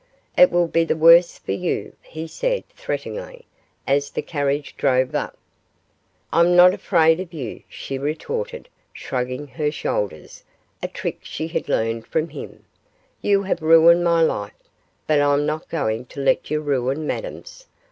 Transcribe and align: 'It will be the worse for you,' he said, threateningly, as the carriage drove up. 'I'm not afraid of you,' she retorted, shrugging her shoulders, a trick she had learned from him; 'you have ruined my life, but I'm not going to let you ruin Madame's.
'It 0.35 0.49
will 0.49 0.67
be 0.67 0.83
the 0.83 0.95
worse 0.95 1.37
for 1.37 1.51
you,' 1.51 1.95
he 2.01 2.25
said, 2.25 2.63
threateningly, 2.69 3.45
as 3.85 4.09
the 4.09 4.23
carriage 4.23 4.75
drove 4.75 5.13
up. 5.13 5.37
'I'm 6.33 6.55
not 6.55 6.73
afraid 6.73 7.19
of 7.19 7.33
you,' 7.33 7.61
she 7.69 7.99
retorted, 7.99 8.67
shrugging 8.91 9.45
her 9.45 9.69
shoulders, 9.71 10.43
a 10.81 10.87
trick 10.87 11.19
she 11.21 11.47
had 11.49 11.69
learned 11.69 12.07
from 12.07 12.29
him; 12.29 12.65
'you 13.21 13.43
have 13.43 13.61
ruined 13.61 14.03
my 14.03 14.23
life, 14.23 14.57
but 15.05 15.21
I'm 15.21 15.45
not 15.45 15.69
going 15.69 16.05
to 16.05 16.19
let 16.19 16.49
you 16.49 16.61
ruin 16.61 17.05
Madame's. 17.05 17.67